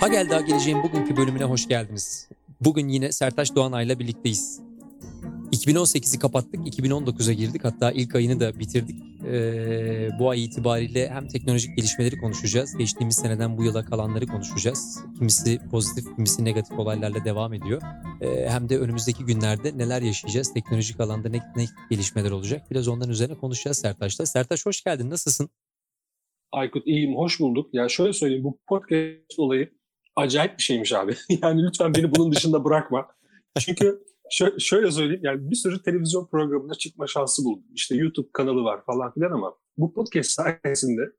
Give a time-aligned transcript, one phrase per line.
[0.00, 2.28] Ha geldi ha geleceğin bugünkü bölümüne hoş geldiniz.
[2.60, 4.60] Bugün yine Sertaç Doğanay'la birlikteyiz.
[5.52, 7.64] 2018'i kapattık, 2019'a girdik.
[7.64, 9.05] Hatta ilk ayını da bitirdik.
[9.26, 12.76] Ee, bu ay itibariyle hem teknolojik gelişmeleri konuşacağız.
[12.76, 14.98] Geçtiğimiz seneden bu yıla kalanları konuşacağız.
[15.18, 17.82] Kimisi pozitif, kimisi negatif olaylarla devam ediyor.
[18.20, 22.70] Ee, hem de önümüzdeki günlerde neler yaşayacağız, teknolojik alanda ne, ne gelişmeler olacak.
[22.70, 24.26] Biraz onların üzerine konuşacağız Sertaç'la.
[24.26, 25.48] Sertaç hoş geldin, nasılsın?
[26.52, 27.74] Aykut iyiyim, hoş bulduk.
[27.74, 29.70] Ya şöyle söyleyeyim, bu podcast olayı
[30.16, 31.14] acayip bir şeymiş abi.
[31.42, 33.08] yani lütfen beni bunun dışında bırakma.
[33.58, 37.64] Çünkü şö- şöyle söyleyeyim, yani bir sürü televizyon programına çıkma şansı buldum.
[37.74, 41.12] İşte YouTube kanalı var falan filan ama bu podcast sayesinde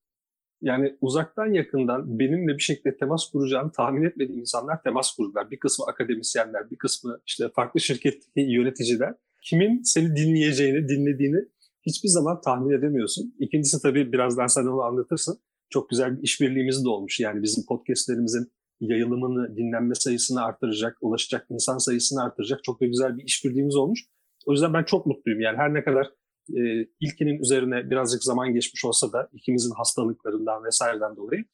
[0.61, 5.51] yani uzaktan yakından benimle bir şekilde temas kuracağını tahmin etmediğim insanlar temas kurdular.
[5.51, 9.13] Bir kısmı akademisyenler, bir kısmı işte farklı şirketteki yöneticiler.
[9.43, 11.45] Kimin seni dinleyeceğini, dinlediğini
[11.81, 13.35] hiçbir zaman tahmin edemiyorsun.
[13.39, 15.39] İkincisi tabii birazdan sen onu anlatırsın.
[15.69, 17.19] Çok güzel bir işbirliğimiz de olmuş.
[17.19, 23.23] Yani bizim podcastlerimizin yayılımını, dinlenme sayısını artıracak, ulaşacak insan sayısını artıracak çok da güzel bir
[23.23, 23.99] işbirliğimiz olmuş.
[24.45, 25.41] O yüzden ben çok mutluyum.
[25.41, 26.05] Yani her ne kadar
[26.49, 26.61] e,
[26.99, 31.45] ilkinin üzerine birazcık zaman geçmiş olsa da ikimizin hastalıklarından vesaireden dolayı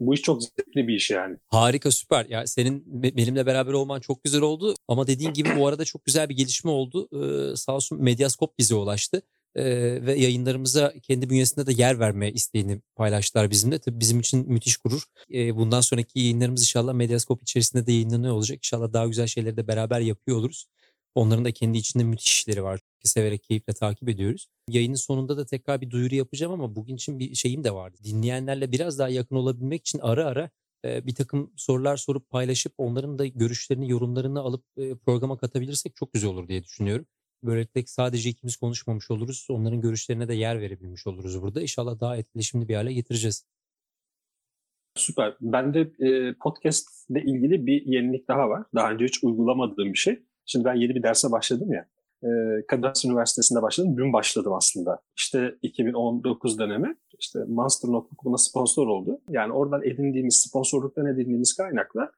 [0.00, 1.36] bu iş çok zevkli bir iş yani.
[1.46, 2.26] Harika süper.
[2.26, 6.28] Ya senin benimle beraber olman çok güzel oldu ama dediğin gibi bu arada çok güzel
[6.28, 7.08] bir gelişme oldu.
[7.12, 9.22] Ee, sağ olsun Medyaskop bize ulaştı.
[10.06, 13.78] Ve yayınlarımıza kendi bünyesinde de yer verme isteğini paylaştılar bizimle.
[13.78, 15.02] Tabii bizim için müthiş gurur.
[15.30, 18.58] Bundan sonraki yayınlarımız inşallah Medyaskop içerisinde de yayınlanıyor olacak.
[18.58, 20.66] İnşallah daha güzel şeyleri de beraber yapıyor oluruz.
[21.14, 22.80] Onların da kendi içinde müthiş işleri var.
[23.04, 24.46] Severek, keyifle takip ediyoruz.
[24.68, 27.96] Yayının sonunda da tekrar bir duyuru yapacağım ama bugün için bir şeyim de vardı.
[28.04, 30.50] Dinleyenlerle biraz daha yakın olabilmek için ara ara
[30.84, 34.64] bir takım sorular sorup paylaşıp onların da görüşlerini, yorumlarını alıp
[35.06, 37.06] programa katabilirsek çok güzel olur diye düşünüyorum.
[37.42, 39.46] Böylelikle sadece ikimiz konuşmamış oluruz.
[39.50, 41.60] Onların görüşlerine de yer verebilmiş oluruz burada.
[41.60, 43.46] İnşallah daha etkileşimli bir hale getireceğiz.
[44.94, 45.36] Süper.
[45.40, 48.64] Bende e, podcast ile ilgili bir yenilik daha var.
[48.74, 50.22] Daha önce hiç uygulamadığım bir şey.
[50.46, 51.88] Şimdi ben yeni bir derse başladım ya.
[52.22, 52.28] E,
[52.66, 53.96] Kadir Üniversitesi'nde başladım.
[53.96, 55.02] Dün başladım aslında.
[55.16, 56.96] İşte 2019 dönemi.
[57.18, 59.20] İşte Monster Notebook buna sponsor oldu.
[59.28, 62.12] Yani oradan edindiğimiz, sponsorluktan edindiğimiz kaynakla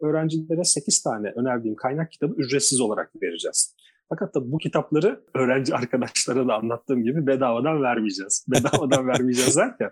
[0.00, 3.74] öğrencilere 8 tane önerdiğim kaynak kitabı ücretsiz olarak vereceğiz.
[4.08, 8.46] Fakat da bu kitapları öğrenci arkadaşlara da anlattığım gibi bedavadan vermeyeceğiz.
[8.50, 9.90] Bedavadan vermeyeceğiz derken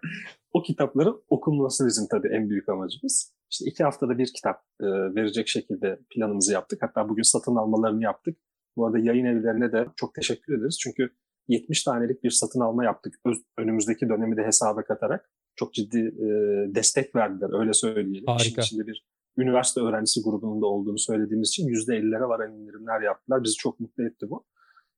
[0.52, 3.34] o kitapların okunması bizim tabii en büyük amacımız.
[3.50, 6.82] İşte iki haftada bir kitap e, verecek şekilde planımızı yaptık.
[6.82, 8.38] Hatta bugün satın almalarını yaptık.
[8.76, 10.78] Bu arada yayın evlerine de çok teşekkür ederiz.
[10.80, 11.10] Çünkü
[11.48, 13.14] 70 tanelik bir satın alma yaptık.
[13.26, 16.26] Öz, önümüzdeki dönemi de hesaba katarak çok ciddi e,
[16.74, 18.26] destek verdiler öyle söyleyelim.
[18.26, 18.44] Harika.
[18.44, 23.44] İşin içinde bir üniversite öğrencisi grubunun da olduğunu söylediğimiz için %50'lere varan indirimler yaptılar.
[23.44, 24.46] Bizi çok mutlu etti bu.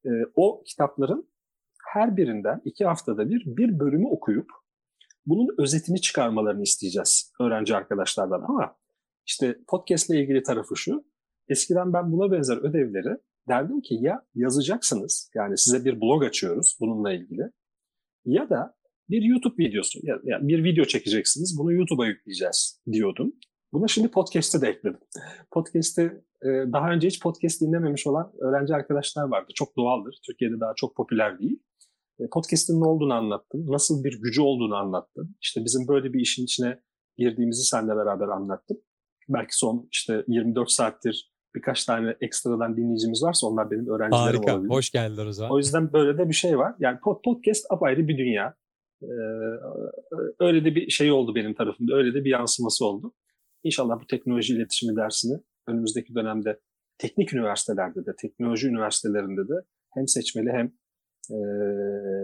[0.04, 1.28] E, o kitapların
[1.92, 4.50] her birinden iki haftada bir bir bölümü okuyup
[5.26, 8.42] bunun özetini çıkarmalarını isteyeceğiz öğrenci arkadaşlardan.
[8.48, 8.76] Ama
[9.26, 11.04] işte podcast ile ilgili tarafı şu.
[11.48, 13.16] Eskiden ben buna benzer ödevleri
[13.48, 17.42] derdim ki ya yazacaksınız yani size bir blog açıyoruz bununla ilgili
[18.24, 18.76] ya da
[19.10, 23.32] bir YouTube videosu ya, ya bir video çekeceksiniz bunu YouTube'a yükleyeceğiz diyordum.
[23.72, 25.00] Buna şimdi podcast'te de ekledim.
[25.50, 26.02] Podcast'te
[26.42, 29.52] e, daha önce hiç podcast dinlememiş olan öğrenci arkadaşlar vardı.
[29.54, 30.20] Çok doğaldır.
[30.26, 31.58] Türkiye'de daha çok popüler değil.
[32.20, 33.66] E, podcast'in ne olduğunu anlattım.
[33.66, 35.34] Nasıl bir gücü olduğunu anlattım.
[35.42, 36.80] İşte bizim böyle bir işin içine
[37.16, 38.76] girdiğimizi seninle beraber anlattım.
[39.28, 44.54] Belki son işte 24 saattir birkaç tane ekstradan dinleyicimiz varsa onlar benim öğrencilerim Harika.
[44.54, 44.70] olabilir.
[44.70, 45.52] Hoş geldiler o zaman.
[45.52, 46.74] O yüzden böyle de bir şey var.
[46.80, 48.54] Yani podcast apayrı bir dünya.
[49.02, 49.06] Ee,
[50.40, 51.94] öyle de bir şey oldu benim tarafımda.
[51.94, 53.12] Öyle de bir yansıması oldu.
[53.64, 56.60] İnşallah bu teknoloji iletişimi dersini önümüzdeki dönemde
[56.98, 59.54] teknik üniversitelerde de, teknoloji üniversitelerinde de
[59.94, 60.66] hem seçmeli hem
[61.30, 61.38] e,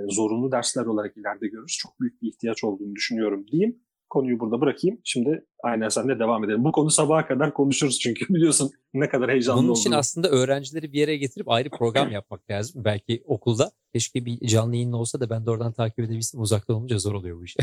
[0.09, 1.77] zorunlu dersler olarak ileride görürüz.
[1.79, 3.81] Çok büyük bir ihtiyaç olduğunu düşünüyorum diyeyim.
[4.11, 5.01] Konuyu burada bırakayım.
[5.05, 6.65] Şimdi aynen senle devam edelim.
[6.65, 9.99] Bu konu sabaha kadar konuşuruz çünkü biliyorsun ne kadar heyecanlı Bunun için olduğunu.
[9.99, 12.85] aslında öğrencileri bir yere getirip ayrı program yapmak lazım.
[12.85, 13.71] Belki okulda.
[13.93, 16.41] Keşke bir canlı yayın olsa da ben de oradan takip edebilsem.
[16.41, 17.57] Uzaktan olunca zor oluyor bu iş.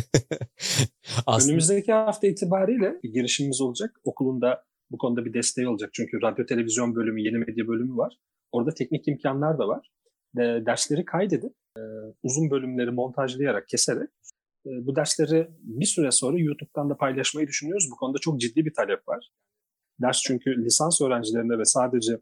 [1.25, 4.02] aslında Önümüzdeki hafta itibariyle bir girişimimiz olacak.
[4.04, 5.90] Okulunda bu konuda bir desteği olacak.
[5.94, 8.18] Çünkü radyo televizyon bölümü, yeni medya bölümü var.
[8.52, 9.92] Orada teknik imkanlar da var.
[10.36, 11.81] De, dersleri kaydedip e,
[12.24, 14.10] uzun bölümleri montajlayarak, keserek
[14.66, 17.88] bu dersleri bir süre sonra YouTube'dan da paylaşmayı düşünüyoruz.
[17.92, 19.32] Bu konuda çok ciddi bir talep var.
[20.02, 22.20] Ders çünkü lisans öğrencilerine ve sadece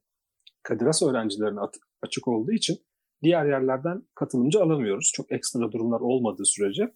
[0.64, 1.60] Kadir Has öğrencilerine
[2.02, 2.78] açık olduğu için
[3.24, 5.12] diğer yerlerden katılımcı alamıyoruz.
[5.14, 6.94] Çok ekstra durumlar olmadığı sürece.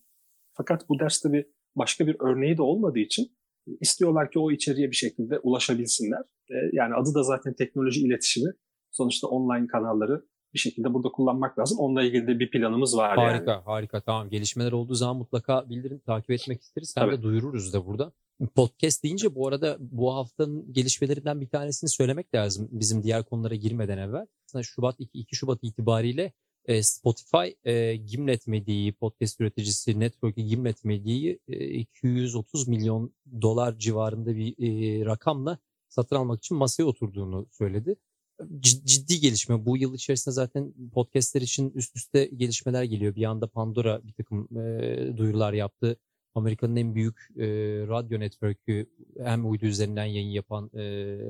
[0.53, 1.45] Fakat bu derste bir
[1.75, 3.37] başka bir örneği de olmadığı için
[3.79, 6.21] istiyorlar ki o içeriğe bir şekilde ulaşabilsinler.
[6.49, 8.51] E, yani adı da zaten teknoloji iletişimi.
[8.91, 11.79] Sonuçta online kanalları bir şekilde burada kullanmak lazım.
[11.79, 13.63] Onunla ilgili de bir planımız var Harika, yani.
[13.63, 14.01] harika.
[14.01, 14.29] Tamam.
[14.29, 16.97] Gelişmeler olduğu zaman mutlaka bildirin, takip etmek isteriz.
[16.97, 18.11] Hem de duyururuz da burada.
[18.55, 23.97] Podcast deyince bu arada bu haftanın gelişmelerinden bir tanesini söylemek lazım bizim diğer konulara girmeden
[23.97, 24.27] evvel.
[24.45, 26.33] Aslında Şubat 2, 2 Şubat itibariyle
[26.65, 34.35] e, Spotify e, Gimlet Medya'yı, podcast üreticisi Network'ü Gimlet Medya'yı e, 230 milyon dolar civarında
[34.35, 35.57] bir e, rakamla
[35.89, 37.95] satın almak için masaya oturduğunu söyledi.
[38.39, 39.65] Cid- ciddi gelişme.
[39.65, 43.15] Bu yıl içerisinde zaten podcastler için üst üste gelişmeler geliyor.
[43.15, 45.97] Bir anda Pandora bir takım e, duyurular yaptı.
[46.35, 47.45] Amerika'nın en büyük e,
[47.87, 48.89] radyo network'ü
[49.19, 50.81] hem uydu üzerinden yayın yapan e,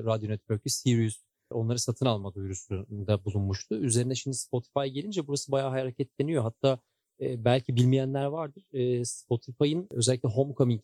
[0.04, 3.74] radyo network'ü Sirius onları satın alma duyurusunda bulunmuştu.
[3.74, 6.42] Üzerine şimdi Spotify gelince burası bayağı hareketleniyor.
[6.42, 6.78] Hatta
[7.20, 8.64] e, belki bilmeyenler vardır.
[8.72, 10.82] E, Spotify'ın özellikle Homecoming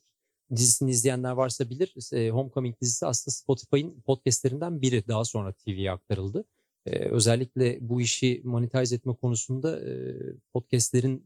[0.51, 1.95] dizisini izleyenler varsa bilir.
[2.13, 5.09] E, Homecoming dizisi aslında Spotify'ın podcastlerinden biri.
[5.09, 6.45] Daha sonra TV'ye aktarıldı.
[6.87, 10.15] E, özellikle bu işi monetize etme konusunda e,
[10.53, 11.19] podcastlerin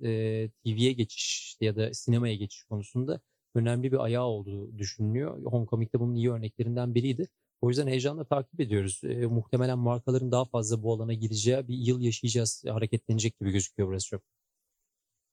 [0.65, 3.21] TV'ye geçiş ya da sinemaya geçiş konusunda
[3.55, 5.43] önemli bir ayağı olduğu düşünülüyor.
[5.45, 7.29] Homecoming de bunun iyi örneklerinden biriydi.
[7.61, 9.01] O yüzden heyecanla takip ediyoruz.
[9.31, 12.65] Muhtemelen markaların daha fazla bu alana gireceği bir yıl yaşayacağız.
[12.69, 14.23] Hareketlenecek gibi gözüküyor burası çok.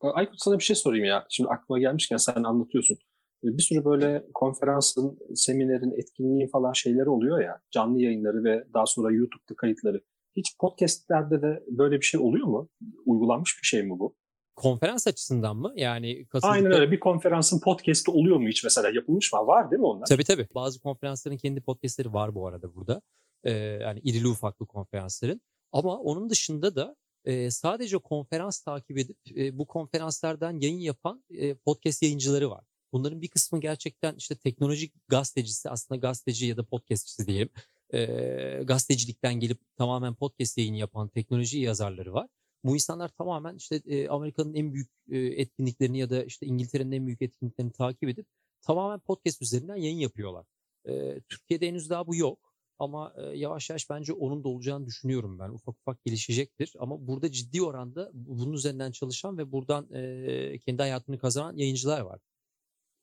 [0.01, 1.25] Aykut sana bir şey sorayım ya.
[1.29, 2.97] Şimdi aklıma gelmişken sen anlatıyorsun.
[3.43, 7.61] Bir sürü böyle konferansın, seminerin, etkinliğin falan şeyleri oluyor ya.
[7.71, 10.01] Canlı yayınları ve daha sonra YouTube'da kayıtları.
[10.35, 12.69] Hiç podcastlerde de böyle bir şey oluyor mu?
[13.05, 14.15] Uygulanmış bir şey mi bu?
[14.55, 15.73] Konferans açısından mı?
[15.75, 16.53] Yani katıldıkları...
[16.53, 16.91] Aynen öyle.
[16.91, 18.89] Bir konferansın podcast'i oluyor mu hiç mesela?
[18.95, 19.39] Yapılmış mı?
[19.39, 20.05] Var değil mi onlar?
[20.05, 20.47] Tabii tabii.
[20.55, 23.01] Bazı konferansların kendi podcastleri var bu arada burada.
[23.43, 25.41] Ee, yani irili ufaklı konferansların.
[25.71, 26.95] Ama onun dışında da
[27.25, 32.65] e, sadece konferans takip edip e, bu konferanslardan yayın yapan e, podcast yayıncıları var.
[32.93, 37.49] Bunların bir kısmı gerçekten işte teknolojik gazetecisi aslında gazeteci ya da podcastçisi diyelim.
[37.93, 42.27] E, gazetecilikten gelip tamamen podcast yayını yapan teknoloji yazarları var.
[42.63, 47.07] Bu insanlar tamamen işte e, Amerika'nın en büyük e, etkinliklerini ya da işte İngiltere'nin en
[47.07, 48.27] büyük etkinliklerini takip edip
[48.61, 50.45] tamamen podcast üzerinden yayın yapıyorlar.
[50.85, 52.55] E, Türkiye'de henüz daha bu yok.
[52.79, 55.49] Ama e, yavaş yavaş bence onun da olacağını düşünüyorum ben.
[55.49, 56.73] Ufak ufak gelişecektir.
[56.79, 62.19] Ama burada ciddi oranda bunun üzerinden çalışan ve buradan e, kendi hayatını kazanan yayıncılar var.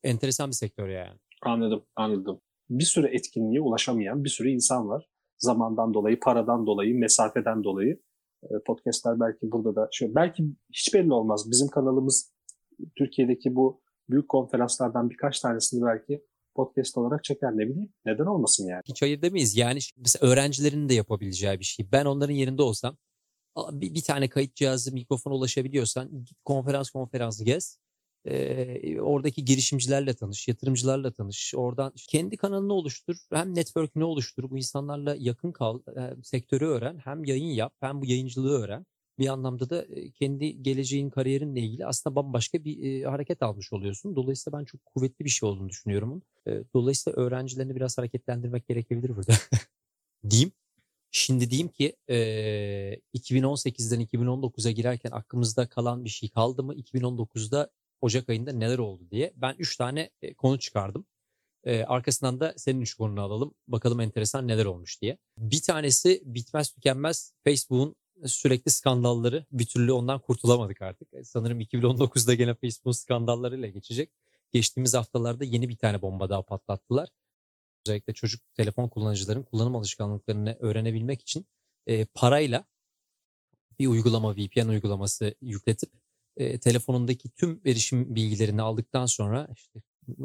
[0.04, 1.18] Enteresan bir sektör yani.
[1.42, 2.40] Anladım, anladım.
[2.70, 5.08] Bir sürü etkinliğe ulaşamayan bir sürü insan var.
[5.38, 8.00] Zamandan dolayı, paradan dolayı, mesafeden dolayı.
[8.42, 11.50] E, Podcastler belki burada da şöyle, belki hiç belli olmaz.
[11.50, 12.32] Bizim kanalımız
[12.98, 17.92] Türkiye'deki bu büyük konferanslardan birkaç tanesini belki podcast olarak çeker ne bileyim.
[18.06, 18.82] Neden olmasın yani?
[18.88, 19.56] Hiç hayır demeyiz.
[19.56, 21.92] Yani mesela öğrencilerin de yapabileceği bir şey.
[21.92, 22.96] Ben onların yerinde olsam
[23.72, 27.78] bir, bir tane kayıt cihazı mikrofona ulaşabiliyorsan git konferans konferans gez.
[28.24, 31.54] Ee, oradaki girişimcilerle tanış, yatırımcılarla tanış.
[31.56, 33.16] Oradan kendi kanalını oluştur.
[33.32, 34.50] Hem network'ünü oluştur.
[34.50, 35.80] Bu insanlarla yakın kal.
[35.96, 36.98] Hem sektörü öğren.
[37.04, 37.74] Hem yayın yap.
[37.80, 38.86] Hem bu yayıncılığı öğren.
[39.18, 44.16] Bir anlamda da kendi geleceğin, kariyerinle ilgili aslında bambaşka bir e, hareket almış oluyorsun.
[44.16, 46.22] Dolayısıyla ben çok kuvvetli bir şey olduğunu düşünüyorum.
[46.46, 49.32] E, dolayısıyla öğrencilerini biraz hareketlendirmek gerekebilir burada.
[50.30, 50.52] diyeyim.
[51.10, 52.16] Şimdi diyeyim ki e,
[53.14, 56.74] 2018'den 2019'a girerken aklımızda kalan bir şey kaldı mı?
[56.74, 57.70] 2019'da
[58.02, 59.32] Ocak ayında neler oldu diye.
[59.36, 61.06] Ben 3 tane e, konu çıkardım.
[61.64, 63.54] E, arkasından da senin 3 konunu alalım.
[63.68, 65.18] Bakalım enteresan neler olmuş diye.
[65.38, 67.96] Bir tanesi bitmez tükenmez Facebook'un
[68.26, 71.08] sürekli skandalları bir türlü ondan kurtulamadık artık.
[71.24, 74.10] Sanırım 2019'da gene Facebook skandallarıyla geçecek.
[74.52, 77.08] Geçtiğimiz haftalarda yeni bir tane bomba daha patlattılar.
[77.86, 81.46] Özellikle çocuk telefon kullanıcıların kullanım alışkanlıklarını öğrenebilmek için
[81.86, 82.64] e, parayla
[83.78, 86.01] bir uygulama VPN uygulaması yükletip
[86.36, 89.80] e, telefonundaki tüm erişim bilgilerini aldıktan sonra işte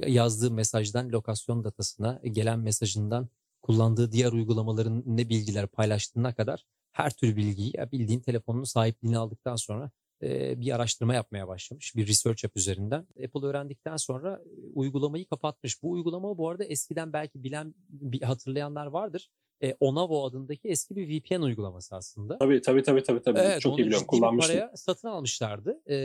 [0.08, 3.30] yazdığı mesajdan lokasyon datasına gelen mesajından
[3.62, 9.92] kullandığı diğer uygulamaların ne bilgiler paylaştığına kadar her tür bilgiyi bildiğin telefonunun sahipliğini aldıktan sonra
[10.22, 11.96] bir araştırma yapmaya başlamış.
[11.96, 13.08] Bir research yap üzerinden.
[13.26, 15.84] Apple öğrendikten sonra e, uygulamayı kapatmış.
[15.84, 17.76] Bu uygulama bu arada eskiden belki bilen
[18.24, 19.30] hatırlayanlar vardır.
[19.64, 22.38] E, Onavo adındaki eski bir VPN uygulaması aslında.
[22.38, 23.22] Tabii tabii tabii tabii.
[23.24, 23.40] tabii.
[23.40, 24.08] Evet, Çok iyi biliyorum.
[24.08, 24.56] Kullanmıştım.
[24.56, 25.82] paraya satın almışlardı.
[25.86, 25.96] E,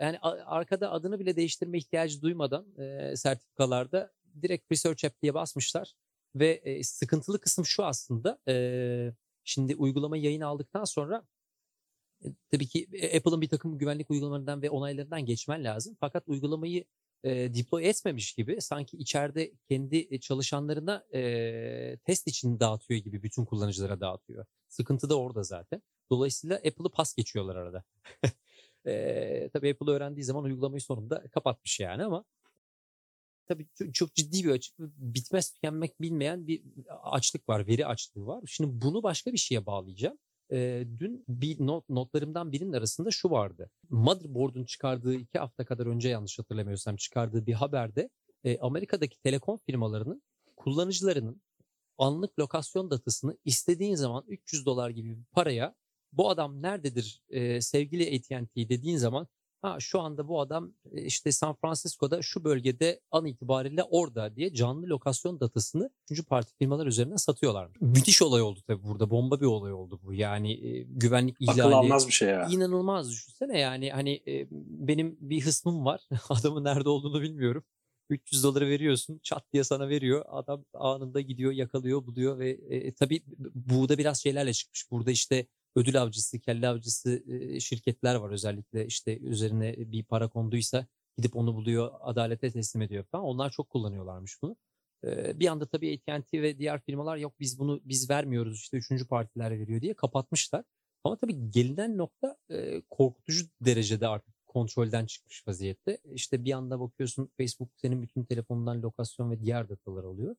[0.00, 4.12] yani arkada adını bile değiştirme ihtiyacı duymadan e, sertifikalarda
[4.42, 5.94] direkt research app diye basmışlar.
[6.34, 8.38] Ve e, sıkıntılı kısım şu aslında.
[8.48, 9.12] E,
[9.44, 11.26] Şimdi uygulama yayın aldıktan sonra
[12.24, 12.86] e, tabii ki
[13.16, 15.96] Apple'ın bir takım güvenlik uygulamalarından ve onaylarından geçmen lazım.
[16.00, 16.84] Fakat uygulamayı
[17.24, 24.00] e, deploy etmemiş gibi sanki içeride kendi çalışanlarına e, test için dağıtıyor gibi bütün kullanıcılara
[24.00, 24.46] dağıtıyor.
[24.68, 25.82] Sıkıntı da orada zaten.
[26.10, 27.84] Dolayısıyla Apple'ı pas geçiyorlar arada.
[28.86, 32.24] e, tabii Apple öğrendiği zaman uygulamayı sonunda kapatmış yani ama
[33.46, 36.62] tabii çok, çok ciddi bir açık, bitmez tükenmek bilmeyen bir
[37.02, 38.42] açlık var, veri açlığı var.
[38.46, 40.18] Şimdi bunu başka bir şeye bağlayacağım.
[40.52, 43.70] E, dün bir not, notlarımdan birinin arasında şu vardı.
[43.90, 48.10] Motherboard'un çıkardığı iki hafta kadar önce yanlış hatırlamıyorsam çıkardığı bir haberde
[48.44, 50.22] e, Amerika'daki telekom firmalarının
[50.56, 51.42] kullanıcılarının
[51.98, 55.74] anlık lokasyon datasını istediğin zaman 300 dolar gibi bir paraya
[56.12, 59.28] bu adam nerededir e, sevgili AT&T dediğin zaman
[59.62, 64.54] ha şu anda bu adam e, işte San Francisco'da şu bölgede an itibariyle orada diye
[64.54, 67.70] canlı lokasyon datasını üçüncü parti firmalar üzerinden satıyorlar.
[67.80, 69.10] Müthiş olay oldu tabii burada.
[69.10, 70.14] Bomba bir olay oldu bu.
[70.14, 71.62] Yani e, güvenlik ihlali.
[71.62, 72.48] Akıl almaz bir şey ya.
[72.50, 76.08] İnanılmaz düşünsene yani hani e, benim bir hısmım var.
[76.28, 77.64] Adamın nerede olduğunu bilmiyorum.
[78.10, 80.24] 300 doları veriyorsun çat diye sana veriyor.
[80.28, 83.22] Adam anında gidiyor yakalıyor buluyor ve e, tabii
[83.54, 84.90] burada biraz şeylerle çıkmış.
[84.90, 85.46] Burada işte
[85.78, 87.22] ödül avcısı, kelle avcısı
[87.60, 93.24] şirketler var özellikle işte üzerine bir para konduysa gidip onu buluyor, adalete teslim ediyor falan.
[93.24, 94.56] Onlar çok kullanıyorlarmış bunu.
[95.40, 99.50] Bir anda tabii AT&T ve diğer firmalar yok biz bunu biz vermiyoruz işte üçüncü partiler
[99.60, 100.64] veriyor diye kapatmışlar.
[101.04, 102.36] Ama tabii gelinen nokta
[102.90, 105.98] korkutucu derecede artık kontrolden çıkmış vaziyette.
[106.14, 110.36] İşte bir anda bakıyorsun Facebook senin bütün telefonundan lokasyon ve diğer datalar alıyor.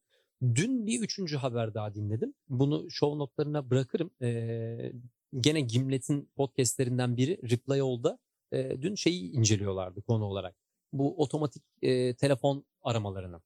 [0.56, 2.34] Dün bir üçüncü haber daha dinledim.
[2.50, 4.12] Bunu show notlarına bırakırım.
[4.22, 4.92] Ee,
[5.40, 8.20] gene Gimlet'in podcastlerinden biri Reply All'da
[8.52, 10.56] e, dün şeyi inceliyorlardı konu olarak.
[10.94, 13.42] Bu otomatik e, telefon aramalarını.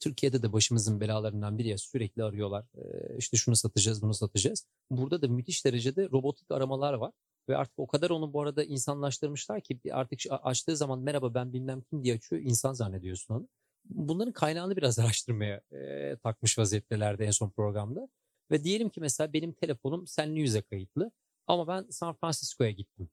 [0.00, 2.64] Türkiye'de de başımızın belalarından biri ya sürekli arıyorlar.
[2.74, 4.66] E, işte şunu satacağız, bunu satacağız.
[4.90, 7.12] Burada da müthiş derecede robotik aramalar var.
[7.48, 11.80] Ve artık o kadar onu bu arada insanlaştırmışlar ki artık açtığı zaman merhaba ben bilmem
[11.80, 13.48] kim diye açıyor insan zannediyorsun onu.
[13.84, 18.08] Bunların kaynağını biraz araştırmaya e, takmış vaziyettelerde en son programda.
[18.50, 21.10] Ve diyelim ki mesela benim telefonum senli yüze kayıtlı
[21.46, 23.10] ama ben San Francisco'ya gittim.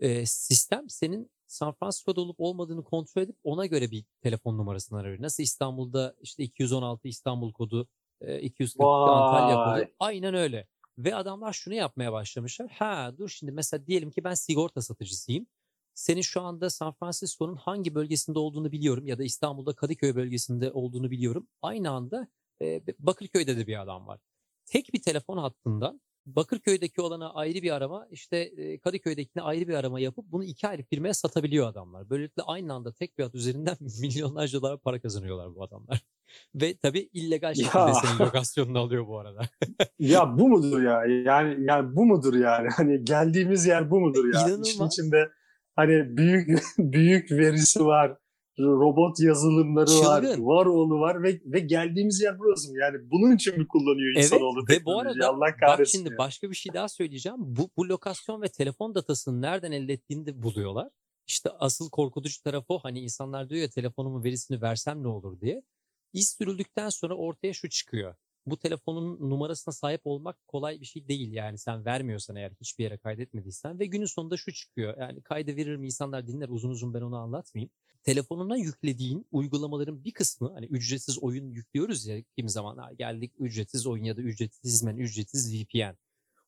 [0.00, 5.22] E, sistem senin San Francisco'da olup olmadığını kontrol edip ona göre bir telefon numarasını arıyor.
[5.22, 7.88] Nasıl İstanbul'da işte 216 İstanbul kodu,
[8.20, 9.92] e, 240 Antalya kodu.
[9.98, 10.66] Aynen öyle.
[10.98, 12.70] Ve adamlar şunu yapmaya başlamışlar.
[12.70, 15.46] Ha dur şimdi mesela diyelim ki ben sigorta satıcısıyım.
[15.94, 21.10] Senin şu anda San Francisco'nun hangi bölgesinde olduğunu biliyorum ya da İstanbul'da Kadıköy bölgesinde olduğunu
[21.10, 21.48] biliyorum.
[21.62, 22.28] Aynı anda
[22.62, 24.20] e, Bakırköy'de de bir adam var.
[24.70, 30.00] Tek bir telefon hattından Bakırköy'deki olana ayrı bir arama, işte e, Kadıköy'dekine ayrı bir arama
[30.00, 32.10] yapıp bunu iki ayrı firmaya satabiliyor adamlar.
[32.10, 36.00] Böylelikle aynı anda tek bir hat üzerinden milyonlarca dolar para kazanıyorlar bu adamlar.
[36.54, 37.94] Ve tabii illegal şekilde Ya.
[37.94, 39.40] senin lokasyonunu alıyor bu arada.
[39.98, 41.04] ya bu mudur ya?
[41.04, 42.68] Yani yani bu mudur yani?
[42.76, 44.40] Hani geldiğimiz yer bu mudur ya?
[44.40, 44.68] İnanılmaz.
[44.68, 45.30] İşin içinde
[45.76, 48.16] hani büyük büyük verisi var.
[48.58, 50.46] Robot yazılımları var, Çılgın.
[50.46, 52.78] var oğlu var ve ve geldiğimiz yer burası mı?
[52.78, 56.18] Yani bunun için mi kullanıyor Evet insanoğlu ve bu arada Allah bak şimdi ya.
[56.18, 57.38] başka bir şey daha söyleyeceğim.
[57.40, 60.88] Bu, bu lokasyon ve telefon datasını nereden elde ettiğini de buluyorlar.
[61.26, 62.78] İşte asıl korkutucu tarafı o.
[62.78, 65.62] Hani insanlar diyor ya telefonumun verisini versem ne olur diye.
[66.12, 68.14] İz sürüldükten sonra ortaya şu çıkıyor.
[68.46, 72.98] Bu telefonun numarasına sahip olmak kolay bir şey değil yani sen vermiyorsan eğer hiçbir yere
[72.98, 74.94] kaydetmediysen ve günün sonunda şu çıkıyor.
[75.00, 77.70] Yani kaydı verir mi insanlar dinler uzun uzun ben onu anlatmayayım.
[78.08, 84.04] Telefonuna yüklediğin uygulamaların bir kısmı hani ücretsiz oyun yüklüyoruz ya kimi zaman geldik ücretsiz oyun
[84.04, 85.96] ya da ücretsiz hizmen, ücretsiz VPN.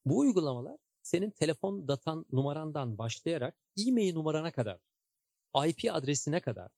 [0.05, 4.79] Bu uygulamalar senin telefon datan numarandan başlayarak e-mail numarana kadar,
[5.67, 6.71] IP adresine kadar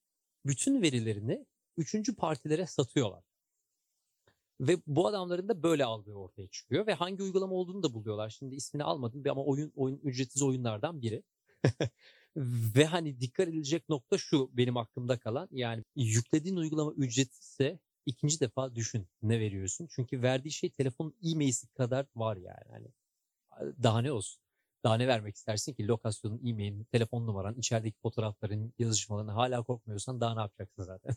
[0.46, 1.46] bütün verilerini
[1.76, 3.24] üçüncü partilere satıyorlar.
[4.60, 8.30] Ve bu adamların da böyle aldığı ortaya çıkıyor ve hangi uygulama olduğunu da buluyorlar.
[8.30, 11.22] Şimdi ismini almadım ama oyun oyun ücretsiz oyunlardan biri.
[12.36, 18.74] ve hani dikkat edilecek nokta şu benim aklımda kalan yani yüklediğin uygulama ücretsizse ikinci defa
[18.74, 19.88] düşün ne veriyorsun.
[19.90, 22.70] Çünkü verdiği şey telefonun e-mail'i kadar var yani.
[22.70, 22.88] Hani
[23.82, 24.41] daha ne olsun?
[24.84, 30.34] Daha ne vermek istersin ki lokasyonun, e-mailin, telefon numaran, içerideki fotoğrafların, yazışmalarını hala korkmuyorsan daha
[30.34, 31.14] ne yapacaksın zaten?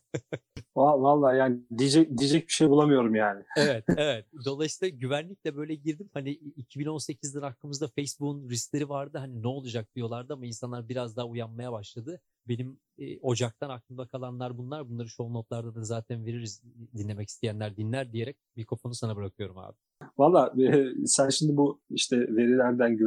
[0.76, 3.44] Va- Vallahi yani diyecek diyecek bir şey bulamıyorum yani.
[3.58, 4.26] evet, evet.
[4.46, 6.10] Dolayısıyla güvenlikle böyle girdim.
[6.14, 9.18] Hani 2018'den hakkımızda Facebook'un riskleri vardı.
[9.18, 12.22] Hani ne olacak diyorlardı ama insanlar biraz daha uyanmaya başladı.
[12.48, 14.90] Benim e, Ocak'tan aklımda kalanlar bunlar.
[14.90, 16.62] Bunları show notlarda da zaten veririz.
[16.98, 19.78] Dinlemek isteyenler dinler diyerek mikrofonu sana bırakıyorum abi.
[20.18, 22.98] Valla e, sen şimdi bu işte verilerden,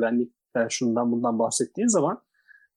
[0.55, 2.23] güvenlikten, şundan bundan bahsettiğin zaman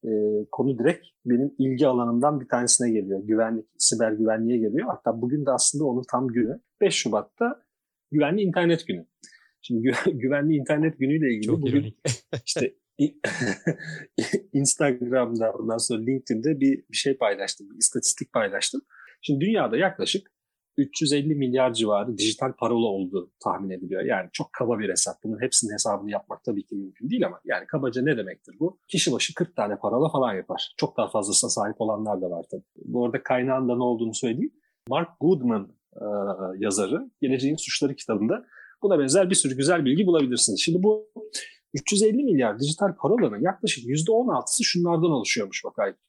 [0.04, 0.10] e,
[0.52, 3.20] konu direkt benim ilgi alanımdan bir tanesine geliyor.
[3.24, 4.88] Güvenlik, siber güvenliğe geliyor.
[4.88, 6.60] Hatta bugün de aslında onun tam günü.
[6.82, 7.64] 5 Şubat'ta
[8.12, 9.06] Güvenli İnternet Günü.
[9.62, 11.98] Şimdi gü- Güvenli İnternet Günü'yle ilgili Çok bugün ironik.
[12.46, 12.76] işte
[14.54, 18.82] Instagram'da ondan sonra LinkedIn'de bir, bir şey paylaştım, bir istatistik paylaştım.
[19.22, 20.32] Şimdi dünyada yaklaşık
[20.82, 24.04] 350 milyar civarı dijital parola olduğu tahmin ediliyor.
[24.04, 25.24] Yani çok kaba bir hesap.
[25.24, 28.80] Bunun hepsinin hesabını yapmak tabii ki mümkün değil ama yani kabaca ne demektir bu?
[28.88, 30.74] Kişi başı 40 tane parola falan yapar.
[30.78, 32.64] Çok daha fazlasına sahip olanlar da var tabii.
[32.86, 34.54] Bu arada kaynağında ne olduğunu söyleyeyim.
[34.90, 36.06] Mark Goodman e,
[36.58, 38.46] yazarı Geleceğin Suçları kitabında
[38.84, 40.62] buna benzer bir sürü güzel bilgi bulabilirsiniz.
[40.62, 41.12] Şimdi bu
[41.74, 46.02] 350 milyar dijital parolanın yaklaşık %16'sı şunlardan oluşuyormuş bak Aykut.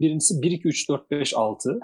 [0.00, 1.80] Birincisi 1, 2, 3, 4, 5, 6.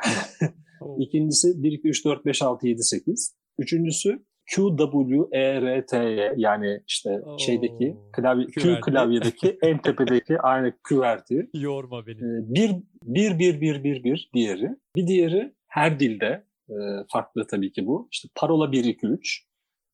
[0.99, 3.35] İkincisi 1, 2, 3, 4, 5, 6, 7, 8.
[3.59, 7.39] Üçüncüsü Q, W, E, R, T, Y yani işte Oo.
[7.39, 11.41] şeydeki klavye, Q klavyedeki en tepedeki aynı QWERTY.
[11.55, 12.19] Yorma beni.
[12.19, 12.71] Ee, bir,
[13.05, 14.71] bir, bir, bir, bir, bir diğeri.
[14.97, 16.75] Bir diğeri her dilde e,
[17.13, 18.09] farklı tabii ki bu.
[18.13, 19.45] İşte parola 1, 2, 3.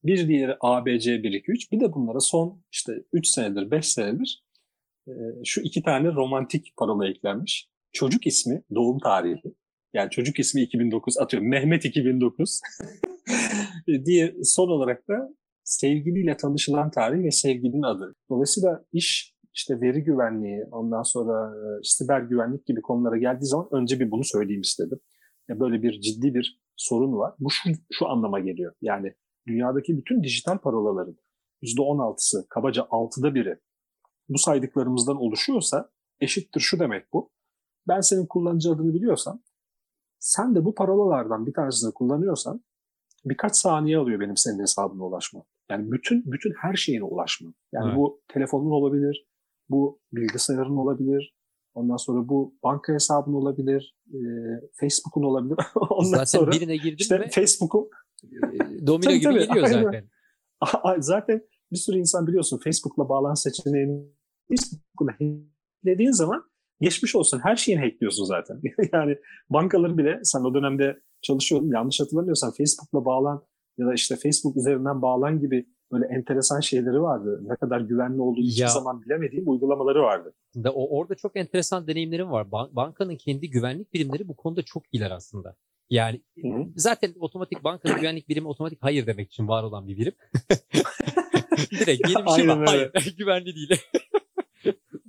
[0.04, 1.72] Bir diğeri ABC 1, 2, 3.
[1.72, 4.44] Bir de bunlara son işte 3 senedir, 5 senedir
[5.08, 5.12] e,
[5.44, 7.70] şu iki tane romantik parola eklenmiş.
[7.92, 9.54] Çocuk ismi, doğum tarihi.
[9.94, 12.60] Yani çocuk ismi 2009 atıyorum Mehmet 2009.
[14.04, 18.16] diye son olarak da sevgiliyle tanışılan tarih ve sevgilinin adı.
[18.30, 24.00] Dolayısıyla iş işte veri güvenliği, ondan sonra e, siber güvenlik gibi konulara geldiği zaman önce
[24.00, 25.00] bir bunu söyleyeyim istedim.
[25.48, 27.34] Ya böyle bir ciddi bir sorun var.
[27.38, 28.74] Bu şu, şu anlama geliyor.
[28.80, 29.14] Yani
[29.46, 31.16] dünyadaki bütün dijital parolaların
[31.62, 33.56] %16'sı, kabaca 6'da biri
[34.28, 37.32] bu saydıklarımızdan oluşuyorsa eşittir şu demek bu.
[37.88, 39.42] Ben senin kullanıcı adını biliyorsam
[40.20, 42.64] sen de bu parolalardan bir tanesini kullanıyorsan
[43.24, 45.44] birkaç saniye alıyor benim senin hesabına ulaşmam.
[45.70, 47.54] Yani bütün bütün her şeyine ulaşmam.
[47.72, 47.96] Yani Evet.
[47.96, 49.26] bu telefonun olabilir,
[49.68, 51.36] bu bilgisayarın olabilir,
[51.74, 54.18] ondan sonra bu banka hesabın olabilir, e,
[54.80, 55.56] Facebook'un olabilir.
[55.90, 57.90] ondan Zaten sonra birine girdin işte mi Facebook'un
[58.86, 59.82] domino Tabii, gibi tabii, geliyor aynen.
[59.82, 60.08] zaten.
[61.00, 64.04] zaten bir sürü insan biliyorsun Facebook'la bağlan seçeneğini
[64.48, 66.49] Facebook'la hacklediğin zaman
[66.80, 68.60] geçmiş olsun her şeyini hackliyorsun zaten.
[68.92, 69.16] yani
[69.50, 73.44] bankaları bile sen o dönemde çalışıyordun yanlış hatırlamıyorsam Facebook'la bağlan
[73.78, 77.40] ya da işte Facebook üzerinden bağlan gibi böyle enteresan şeyleri vardı.
[77.42, 80.34] Ne kadar güvenli olduğunu hiçbir zaman bilemediğim uygulamaları vardı.
[80.56, 82.46] Da o orada çok enteresan deneyimlerim var.
[82.46, 85.56] Ban- bankanın kendi güvenlik birimleri bu konuda çok iyiler aslında.
[85.90, 86.66] Yani Hı hı.
[86.76, 90.12] zaten otomatik bankanın güvenlik birimi otomatik hayır demek için var olan bir birim.
[91.70, 92.66] Direkt yeni bir şey var.
[92.66, 93.70] Hayır güvenli değil.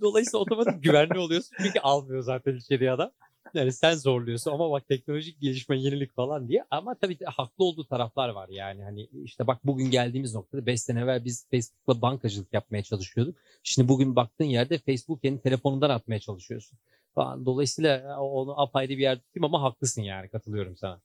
[0.02, 3.12] Dolayısıyla otomatik güvenli oluyorsun çünkü almıyor zaten içeriye adam.
[3.54, 6.66] Yani sen zorluyorsun ama bak teknolojik gelişme, yenilik falan diye.
[6.72, 8.84] Ama tabii haklı olduğu taraflar var yani.
[8.84, 13.36] Hani işte bak bugün geldiğimiz noktada 5 sene evvel biz Facebook'la bankacılık yapmaya çalışıyorduk.
[13.64, 16.78] Şimdi bugün baktığın yerde Facebook kendi telefonundan atmaya çalışıyorsun.
[17.16, 17.46] Falan.
[17.46, 21.02] Dolayısıyla onu apayrı bir yerde tutayım ama haklısın yani katılıyorum sana.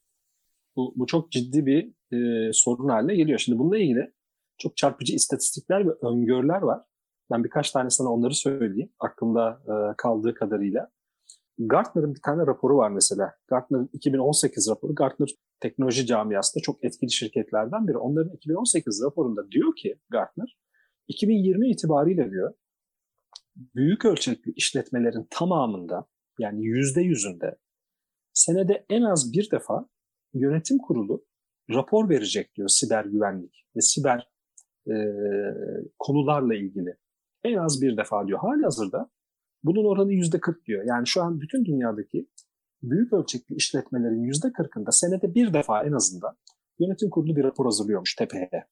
[0.76, 3.38] Bu, bu çok ciddi bir e, sorun haline geliyor.
[3.38, 4.12] Şimdi bununla ilgili
[4.58, 6.80] çok çarpıcı istatistikler ve öngörüler var.
[7.30, 10.90] Ben birkaç tane sana onları söyleyeyim aklımda e, kaldığı kadarıyla.
[11.58, 13.34] Gartner'ın bir tane raporu var mesela.
[13.48, 14.94] Gartner'ın 2018 raporu.
[14.94, 15.28] Gartner
[15.60, 17.98] teknoloji camiasında çok etkili şirketlerden biri.
[17.98, 20.58] Onların 2018 raporunda diyor ki Gartner,
[21.08, 22.54] 2020 itibariyle diyor,
[23.56, 26.06] büyük ölçekli işletmelerin tamamında
[26.38, 27.56] yani yüzde yüzünde
[28.32, 29.88] senede en az bir defa
[30.34, 31.24] yönetim kurulu
[31.70, 34.30] rapor verecek diyor siber güvenlik ve siber
[34.90, 34.94] e,
[35.98, 36.96] konularla ilgili.
[37.46, 38.38] En az bir defa diyor.
[38.38, 39.10] Hali hazırda
[39.62, 40.84] bunun oranı yüzde 40 diyor.
[40.86, 42.28] Yani şu an bütün dünyadaki
[42.82, 46.36] büyük ölçekli işletmelerin yüzde 40'ında senede bir defa en azından
[46.78, 48.66] yönetim kurulu bir rapor hazırlıyormuş tepeye.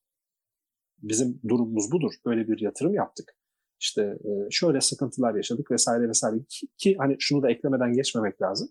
[1.03, 2.13] Bizim durumumuz budur.
[2.27, 3.37] Böyle bir yatırım yaptık.
[3.81, 6.37] İşte e, şöyle sıkıntılar yaşadık vesaire vesaire
[6.79, 8.69] ki hani şunu da eklemeden geçmemek lazım.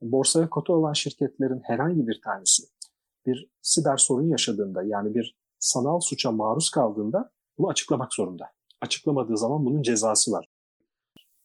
[0.00, 2.62] Borsaya kota olan şirketlerin herhangi bir tanesi
[3.26, 8.55] bir siber sorun yaşadığında yani bir sanal suça maruz kaldığında bunu açıklamak zorunda.
[8.80, 10.48] Açıklamadığı zaman bunun cezası var.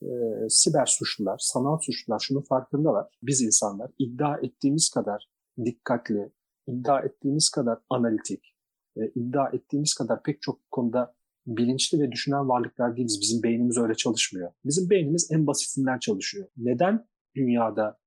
[0.04, 3.08] Ee, siber suçlular, sanal suçlular şunun farkındalar.
[3.24, 5.30] Biz insanlar iddia ettiğimiz kadar
[5.65, 6.32] dikkatli,
[6.67, 8.56] iddia ettiğimiz kadar analitik,
[8.98, 11.15] e, iddia ettiğimiz kadar pek çok konuda
[11.48, 13.20] bilinçli ve düşünen varlıklar değiliz.
[13.22, 14.52] Bizim beynimiz öyle çalışmıyor.
[14.65, 16.48] Bizim beynimiz en basitinden çalışıyor.
[16.58, 18.00] Neden dünyada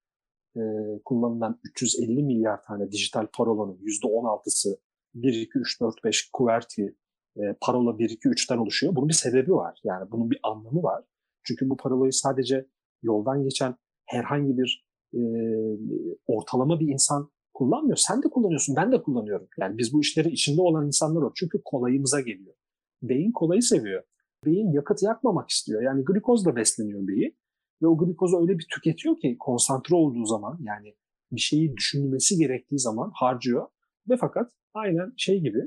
[0.56, 0.60] e,
[1.04, 4.78] kullanılan 350 milyar tane dijital parolanın %16'sı
[5.14, 6.86] 1, 2, 3, 4, 5 QWERTY
[7.36, 8.96] e, parola 1, 2, 3'ten oluşuyor.
[8.96, 9.80] Bunun bir sebebi var.
[9.84, 11.04] Yani bunun bir anlamı var.
[11.44, 12.66] Çünkü bu parolayı sadece
[13.02, 15.20] yoldan geçen herhangi bir e,
[16.26, 17.96] ortalama bir insan kullanmıyor.
[17.96, 19.48] Sen de kullanıyorsun, ben de kullanıyorum.
[19.58, 21.32] Yani biz bu işlerin içinde olan insanlar o.
[21.34, 22.54] Çünkü kolayımıza geliyor.
[23.02, 24.02] Beyin kolayı seviyor.
[24.44, 25.82] Beyin yakıt yakmamak istiyor.
[25.82, 27.36] Yani glikozla besleniyor beyin.
[27.82, 30.94] Ve o glikozu öyle bir tüketiyor ki konsantre olduğu zaman yani
[31.32, 33.66] bir şeyi düşünmesi gerektiği zaman harcıyor.
[34.10, 35.58] Ve fakat aynen şey gibi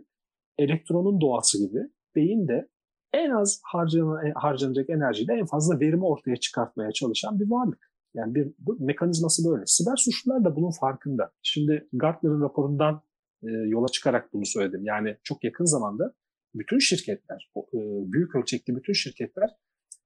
[0.58, 1.80] elektronun doğası gibi
[2.16, 2.70] beyin de
[3.14, 7.92] en az harcana, harcanacak enerjiyle en fazla verimi ortaya çıkartmaya çalışan bir varlık.
[8.14, 9.64] Yani bir bu mekanizması böyle.
[9.66, 11.32] Siber suçlular da bunun farkında.
[11.44, 13.02] Şimdi Gartner'ın raporundan
[13.44, 14.86] e, yola çıkarak bunu söyledim.
[14.86, 16.14] Yani çok yakın zamanda
[16.56, 17.80] bütün şirketler, e,
[18.12, 19.50] büyük ölçekli bütün şirketler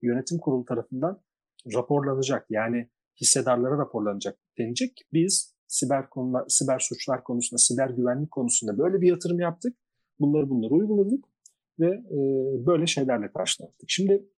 [0.01, 1.21] yönetim kurulu tarafından
[1.75, 2.45] raporlanacak.
[2.49, 2.89] Yani
[3.21, 4.39] hissedarlara raporlanacak.
[4.57, 9.77] Denecek ki biz siber konular, siber suçlar konusunda, siber güvenlik konusunda böyle bir yatırım yaptık.
[10.21, 11.25] Bunları bunları uyguladık.
[11.79, 12.17] ve e,
[12.65, 13.85] böyle şeylerle karşılaştık.
[13.87, 14.29] Şimdi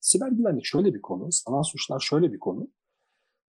[0.00, 2.68] siber güvenlik şöyle bir konu, sanal suçlar şöyle bir konu.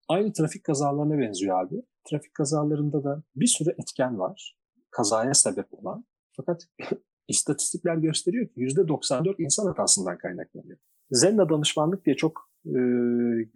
[0.10, 1.84] Aynı trafik kazalarına benziyor abi.
[2.10, 4.58] Trafik kazalarında da bir sürü etken var.
[4.92, 6.06] Kazaya sebep olan.
[6.38, 6.68] Fakat
[7.28, 10.78] istatistikler gösteriyor ki %94 insan hatasından kaynaklanıyor.
[11.12, 12.80] Zenna Danışmanlık diye çok e,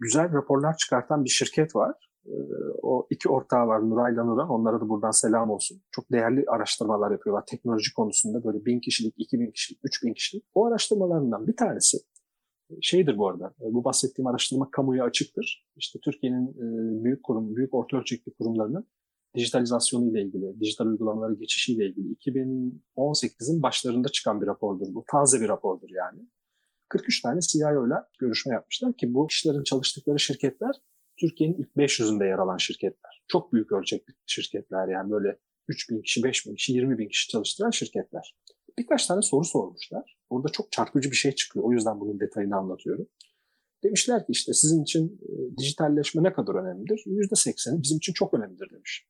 [0.00, 2.10] güzel raporlar çıkartan bir şirket var.
[2.26, 2.34] E,
[2.88, 4.48] o iki ortağı var Nuray Nuran.
[4.48, 5.82] Onlara da buradan selam olsun.
[5.90, 7.46] Çok değerli araştırmalar yapıyorlar.
[7.46, 10.44] Teknoloji konusunda böyle bin kişilik, iki bin kişilik, üç bin kişilik.
[10.54, 11.98] O araştırmalarından bir tanesi
[12.80, 13.54] şeydir bu arada.
[13.60, 15.66] E, bu bahsettiğim araştırma kamuya açıktır.
[15.76, 18.86] İşte Türkiye'nin e, büyük kurum, büyük orta ölçekli kurumlarının
[19.36, 25.04] dijitalizasyonu ile ilgili, dijital uygulamalara geçişiyle ilgili 2018'in başlarında çıkan bir rapordur bu.
[25.12, 26.20] Taze bir rapordur yani.
[26.88, 30.74] 43 tane CIO ile görüşme yapmışlar ki bu kişilerin çalıştıkları şirketler
[31.20, 33.22] Türkiye'nin ilk 500'ünde yer alan şirketler.
[33.28, 37.28] Çok büyük ölçekli şirketler yani böyle 3 bin kişi, 5 bin kişi, 20 bin kişi
[37.28, 38.36] çalıştıran şirketler.
[38.78, 40.18] Birkaç tane soru sormuşlar.
[40.30, 41.64] Orada çok çarpıcı bir şey çıkıyor.
[41.64, 43.06] O yüzden bunun detayını anlatıyorum.
[43.84, 47.02] Demişler ki işte sizin için e, dijitalleşme ne kadar önemlidir?
[47.06, 49.06] %80'i bizim için çok önemlidir demiş.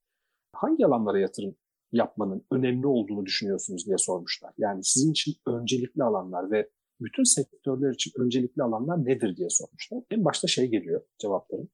[0.53, 1.57] Hangi alanlara yatırım
[1.93, 4.55] yapmanın önemli olduğunu düşünüyorsunuz diye sormuşlar.
[4.59, 10.03] Yani sizin için öncelikli alanlar ve bütün sektörler için öncelikli alanlar nedir diye sormuşlar.
[10.11, 11.69] En başta şey geliyor cevapların.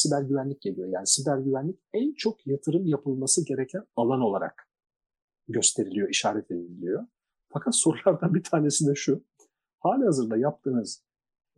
[0.00, 0.88] Siber güvenlik geliyor.
[0.88, 4.68] Yani siber güvenlik en çok yatırım yapılması gereken alan olarak
[5.48, 7.06] gösteriliyor, işaret ediliyor.
[7.52, 9.24] Fakat sorulardan bir tanesi de şu.
[9.78, 11.04] Hali hazırda yaptığınız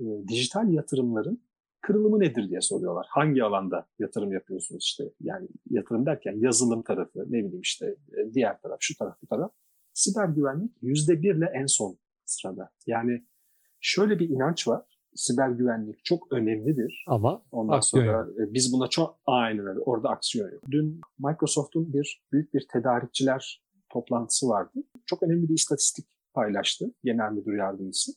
[0.01, 1.43] e, dijital yatırımların
[1.81, 3.07] kırılımı nedir diye soruyorlar.
[3.11, 8.61] Hangi alanda yatırım yapıyorsunuz işte yani yatırım derken yazılım tarafı ne bileyim işte e, diğer
[8.61, 9.53] taraf şu taraf bu taraf.
[9.93, 12.71] Siber güvenlik yüzde birle en son sırada.
[12.87, 13.27] Yani
[13.81, 14.92] şöyle bir inanç var.
[15.15, 17.05] Siber güvenlik çok önemlidir.
[17.09, 18.39] Ama Ondan aksiyon sonra yok.
[18.41, 19.81] e, biz buna çok aynen öyle.
[19.81, 20.63] Orada aksiyon yok.
[20.71, 24.79] Dün Microsoft'un bir büyük bir tedarikçiler toplantısı vardı.
[25.07, 28.13] Çok önemli bir istatistik paylaştı genel müdür yardımcısı.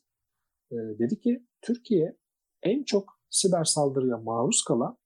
[0.72, 2.18] E, dedi ki Türkiye
[2.64, 4.98] en çok siber saldırıya maruz kalan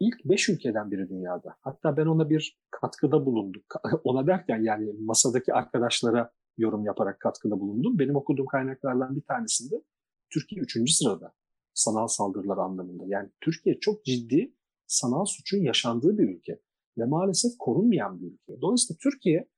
[0.00, 1.56] ilk 5 ülkeden biri dünyada.
[1.60, 3.62] Hatta ben ona bir katkıda bulundum.
[4.04, 7.98] Ona derken yani masadaki arkadaşlara yorum yaparak katkıda bulundum.
[7.98, 9.82] Benim okuduğum kaynaklardan bir tanesinde
[10.30, 10.92] Türkiye 3.
[10.92, 11.32] sırada
[11.74, 13.04] sanal saldırılar anlamında.
[13.06, 14.54] Yani Türkiye çok ciddi
[14.86, 16.60] sanal suçun yaşandığı bir ülke
[16.98, 18.60] ve maalesef korunmayan bir ülke.
[18.60, 19.48] Dolayısıyla Türkiye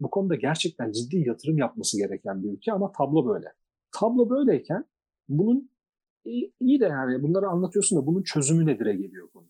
[0.00, 3.52] bu konuda gerçekten ciddi yatırım yapması gereken bir ülke ama tablo böyle.
[3.92, 4.84] Tablo böyleyken
[5.28, 5.70] bunun
[6.60, 9.46] iyi de yani bunları anlatıyorsun da bunun çözümü nedire geliyor konu.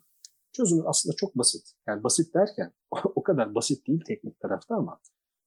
[0.53, 1.73] Çözümü aslında çok basit.
[1.87, 2.73] Yani basit derken
[3.14, 5.01] o kadar basit değil teknik tarafta ama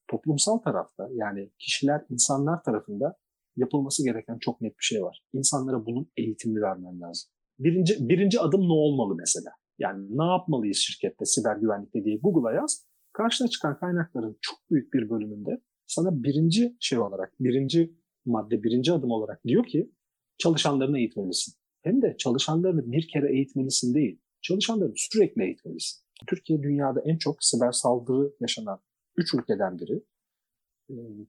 [0.08, 3.16] toplumsal tarafta yani kişiler, insanlar tarafında
[3.56, 5.22] yapılması gereken çok net bir şey var.
[5.32, 7.30] İnsanlara bunun eğitimini vermen lazım.
[7.58, 9.50] Birinci, birinci adım ne olmalı mesela?
[9.78, 12.86] Yani ne yapmalıyız şirkette siber güvenlikte diye Google'a yaz.
[13.12, 19.10] Karşına çıkan kaynakların çok büyük bir bölümünde sana birinci şey olarak, birinci madde, birinci adım
[19.10, 19.92] olarak diyor ki
[20.38, 21.54] çalışanlarını eğitmelisin.
[21.82, 26.04] Hem de çalışanlarını bir kere eğitmelisin değil, çalışanlarını sürekli eğitmelisin.
[26.28, 28.80] Türkiye dünyada en çok siber saldırı yaşanan
[29.16, 30.02] 3 ülkeden biri.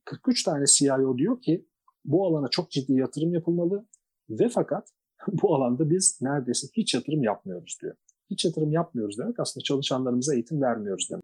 [0.05, 1.65] 43 tane CIO diyor ki
[2.05, 3.85] bu alana çok ciddi yatırım yapılmalı
[4.29, 4.89] ve fakat
[5.27, 7.95] bu alanda biz neredeyse hiç yatırım yapmıyoruz diyor.
[8.29, 11.23] Hiç yatırım yapmıyoruz demek aslında çalışanlarımıza eğitim vermiyoruz demek.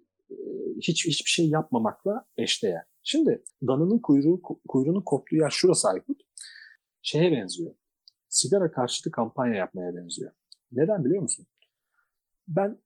[0.82, 2.84] Hiç hiçbir şey yapmamakla eşdeğer.
[3.04, 6.22] Şimdi dananın kuyruğu, kuyruğunun koptuğu yer şurası Aykut.
[7.02, 7.76] Şeye benziyor.
[8.30, 10.32] Sigara karşıtı kampanya yapmaya benziyor.
[10.72, 11.48] Neden biliyor musun?
[12.48, 12.78] Ben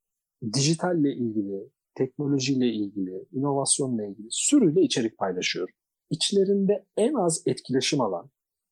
[0.54, 5.76] dijitalle ilgili, teknolojiyle ilgili, inovasyonla ilgili sürüyle içerik paylaşıyorum.
[6.10, 8.30] İçlerinde en az etkileşim alan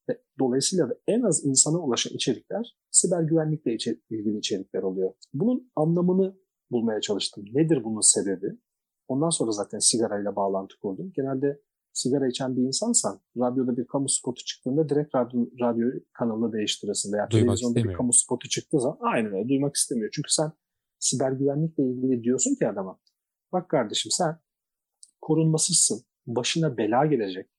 [0.09, 5.13] ve dolayısıyla da en az insana ulaşan içerikler siber güvenlikle içer- ilgili içerikler oluyor.
[5.33, 6.37] Bunun anlamını
[6.71, 7.45] bulmaya çalıştım.
[7.53, 8.57] Nedir bunun sebebi?
[9.07, 11.11] Ondan sonra zaten sigarayla bağlantı kurdum.
[11.15, 11.61] Genelde
[11.93, 17.31] sigara içen bir insansan radyoda bir kamu spotu çıktığında direkt radyo, radyo kanalını değiştirirsin veya
[17.31, 17.97] Duymak televizyonda bir istemiyor.
[17.97, 20.09] kamu spotu çıktığı zaman aynen öyle duymak istemiyor.
[20.13, 20.51] Çünkü sen
[20.99, 22.99] siber güvenlikle ilgili diyorsun ki adama
[23.51, 24.39] bak kardeşim sen
[25.21, 26.01] korunmasızsın.
[26.27, 27.49] Başına bela gelecek.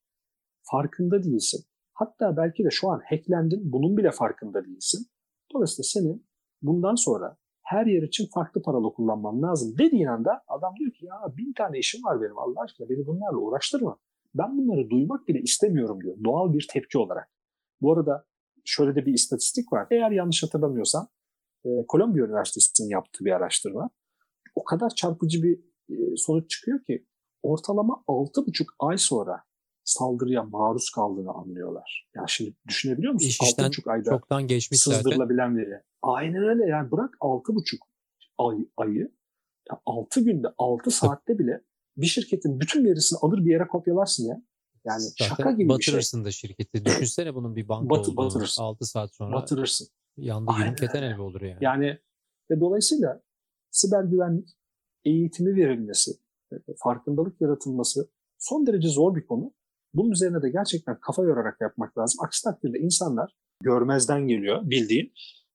[0.62, 1.64] Farkında değilsin.
[1.94, 3.72] Hatta belki de şu an hacklendin.
[3.72, 5.06] Bunun bile farkında değilsin.
[5.54, 6.26] Dolayısıyla senin
[6.62, 11.14] bundan sonra her yer için farklı paralı kullanman lazım dediğin anda adam diyor ki ya
[11.36, 13.98] bin tane işim var benim Allah aşkına beni bunlarla uğraştırma.
[14.34, 16.16] Ben bunları duymak bile istemiyorum diyor.
[16.24, 17.30] Doğal bir tepki olarak.
[17.80, 18.26] Bu arada
[18.64, 19.86] şöyle de bir istatistik var.
[19.90, 21.08] Eğer yanlış hatırlamıyorsam
[21.64, 23.90] e, Kolombiya Üniversitesi'nin yaptığı bir araştırma.
[24.54, 27.06] O kadar çarpıcı bir e, sonuç çıkıyor ki
[27.44, 29.42] ortalama 6,5 ay sonra
[29.84, 32.08] saldırıya maruz kaldığını anlıyorlar.
[32.14, 33.28] Ya şimdi düşünebiliyor musun?
[33.28, 34.96] İş işten 6,5 ayda Çoktan geçmiş zaten.
[34.98, 35.82] sızdırılabilen veri.
[36.02, 37.78] Aynen öyle yani bırak 6,5
[38.38, 39.12] ay, ayı
[39.70, 41.60] ya 6 günde 6 saatte bile
[41.96, 44.42] bir şirketin bütün verisini alır bir yere kopyalarsın ya.
[44.84, 45.92] Yani Zaten şaka gibi bir şey.
[45.94, 46.84] batırırsın da şirketi.
[46.84, 48.16] Düşünsene bunun bir banka Batı- olduğunu.
[48.16, 48.62] batırırsın.
[48.62, 49.88] 6 saat sonra Batırırsın.
[50.16, 51.58] yandı yürüm keten elbi olur yani.
[51.60, 51.98] Yani
[52.50, 53.20] ve dolayısıyla
[53.70, 54.48] siber güvenlik
[55.04, 56.10] eğitimi verilmesi,
[56.78, 59.52] farkındalık yaratılması son derece zor bir konu.
[59.94, 62.24] Bunun üzerine de gerçekten kafa yorarak yapmak lazım.
[62.24, 65.12] Aksi takdirde insanlar görmezden geliyor bildiğin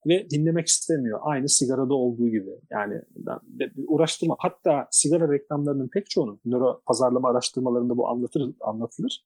[0.08, 1.20] ve dinlemek istemiyor.
[1.22, 2.50] Aynı sigarada olduğu gibi.
[2.72, 3.02] Yani
[3.88, 4.36] uğraştırma.
[4.40, 8.56] Hatta sigara reklamlarının pek çoğunun nöro pazarlama araştırmalarında bu anlatılır.
[8.62, 9.26] anlatılır.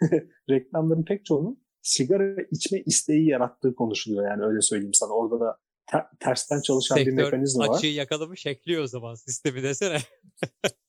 [0.50, 4.30] Reklamların pek çoğunun sigara içme isteği yarattığı konuşuluyor.
[4.30, 5.12] Yani öyle söyleyeyim sana.
[5.12, 7.76] Orada da te- tersten çalışan bir Sektör mekanizma var.
[7.76, 9.98] açığı yakalamış ekliyor o zaman sistemi desene.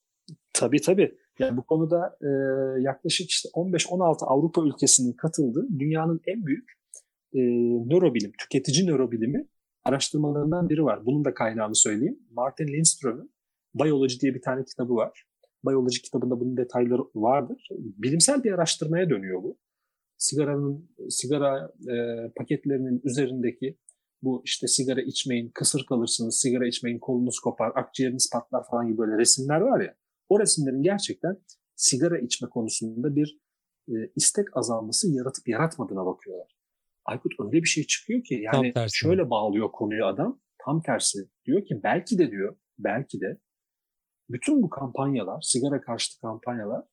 [0.56, 1.18] Tabii tabii.
[1.40, 2.30] Yani bu konuda e,
[2.82, 6.72] yaklaşık işte 15-16 Avrupa ülkesinin katıldığı dünyanın en büyük
[7.34, 7.40] e,
[7.96, 9.48] nörobilim, tüketici nörobilimi
[9.84, 11.06] araştırmalarından biri var.
[11.06, 12.20] Bunun da kaynağını söyleyeyim.
[12.32, 13.32] Martin Lindström'ün
[13.76, 15.26] Biology diye bir tane kitabı var.
[15.66, 17.68] Biology kitabında bunun detayları vardır.
[17.72, 19.58] Bilimsel bir araştırmaya dönüyor bu.
[20.18, 21.96] Sigaranın, sigara e,
[22.36, 23.78] paketlerinin üzerindeki
[24.22, 29.18] bu işte sigara içmeyin, kısır kalırsınız, sigara içmeyin, kolunuz kopar, akciğeriniz patlar falan gibi böyle
[29.18, 29.96] resimler var ya.
[30.30, 31.38] O resimlerin gerçekten
[31.76, 33.40] sigara içme konusunda bir
[33.88, 36.56] e, istek azalması yaratıp yaratmadığına bakıyorlar.
[37.06, 40.42] Aykut öyle bir şey çıkıyor ki yani şöyle bağlıyor konuyu adam.
[40.66, 41.20] Tam tersi.
[41.46, 43.40] Diyor ki belki de diyor, belki de
[44.30, 46.84] bütün bu kampanyalar, sigara karşıtı kampanyalar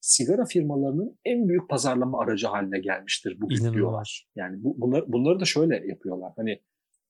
[0.00, 3.74] sigara firmalarının en büyük pazarlama aracı haline gelmiştir bugün İnanılmaz.
[3.74, 4.28] diyorlar.
[4.36, 6.32] Yani bu, bunlar, bunları da şöyle yapıyorlar.
[6.36, 6.62] Hani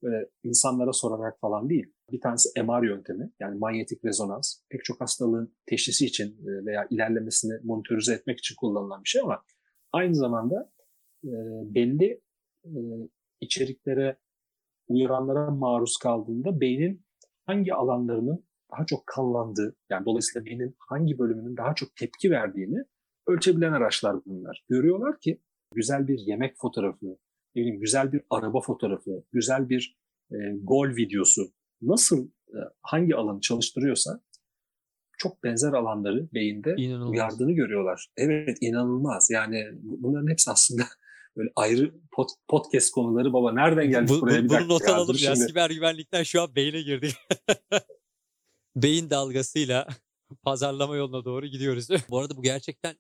[0.03, 1.93] böyle insanlara sorarak falan değil.
[2.13, 4.61] Bir tanesi MR yöntemi yani manyetik rezonans.
[4.69, 9.43] Pek çok hastalığın teşhisi için e, veya ilerlemesini monitörize etmek için kullanılan bir şey ama
[9.93, 10.73] aynı zamanda
[11.25, 11.31] e,
[11.75, 12.21] belli
[12.65, 12.71] e,
[13.41, 14.17] içeriklere,
[14.89, 17.05] uyaranlara maruz kaldığında beynin
[17.47, 22.85] hangi alanlarının daha çok kanlandığı, yani dolayısıyla beynin hangi bölümünün daha çok tepki verdiğini
[23.27, 24.65] ölçebilen araçlar bunlar.
[24.69, 25.41] Görüyorlar ki
[25.75, 27.19] güzel bir yemek fotoğrafı,
[27.55, 29.99] güzel bir araba fotoğrafı, güzel bir
[30.33, 34.21] e, gol videosu nasıl e, hangi alanı çalıştırıyorsa
[35.19, 37.11] çok benzer alanları beyinde İnanılmaz.
[37.11, 38.09] uyardığını görüyorlar.
[38.17, 39.31] Evet inanılmaz.
[39.31, 40.83] Yani bu- bunların hepsi aslında
[41.37, 44.83] böyle ayrı pod- podcast konuları baba nereden geldik Bu, buraya bu, bir bunu dakika not
[44.89, 45.35] ya, alalım ya.
[45.35, 45.49] şimdi.
[45.49, 47.15] Siber güvenlikten şu an beyne girdik.
[48.77, 49.89] Beyin dalgasıyla
[50.43, 51.89] pazarlama yoluna doğru gidiyoruz.
[52.11, 52.97] bu arada bu gerçekten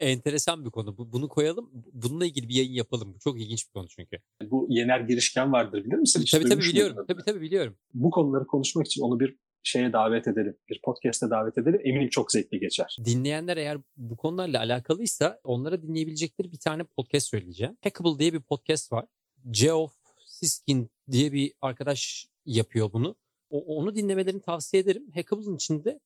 [0.00, 0.98] enteresan bir konu.
[0.98, 1.70] Bu- Bunu koyalım.
[1.92, 3.14] Bununla ilgili bir yayın yapalım.
[3.14, 4.18] Bu çok ilginç bir konu çünkü.
[4.50, 6.20] Bu Yener Girişken vardır bilir misin?
[6.22, 6.96] Hiç tabii tabii biliyorum.
[6.96, 7.06] adını?
[7.06, 7.76] Tabii tabii biliyorum.
[7.94, 10.56] Bu konuları konuşmak için onu bir şeye davet edelim.
[10.68, 11.80] Bir podcast'e davet edelim.
[11.84, 12.96] Eminim çok zevkli geçer.
[13.04, 17.76] Dinleyenler eğer bu konularla alakalıysa onlara dinleyebilecekleri bir tane podcast söyleyeceğim.
[17.84, 19.04] Hackable diye bir podcast var.
[19.50, 19.92] Geoff
[20.26, 23.16] Siskin diye bir arkadaş yapıyor bunu.
[23.50, 25.10] O, onu dinlemelerini tavsiye ederim.
[25.14, 26.00] Hackable'ın içinde